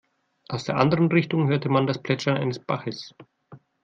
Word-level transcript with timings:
Aus 0.47 0.63
der 0.63 0.77
anderen 0.77 1.11
Richtung 1.11 1.47
hörte 1.47 1.69
man 1.69 1.85
das 1.85 2.01
Plätschern 2.01 2.35
eines 2.35 2.57
Baches. 2.57 3.13